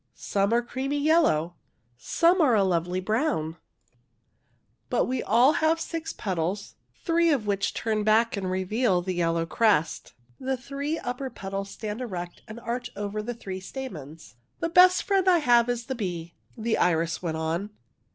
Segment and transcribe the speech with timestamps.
[0.33, 1.57] ''Some are creamy yellow.
[1.95, 3.57] Some are a lovely brown.
[4.89, 8.49] But 144 THE IRIS we all have six petals, three of which turn back and
[8.49, 10.13] reveal the yellow crest.
[10.39, 15.29] The three upper petals stand erect and arch over the three stamens.'' The best friend
[15.29, 17.69] I have is the bee," the iris went on.